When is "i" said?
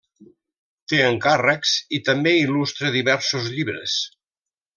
1.99-1.99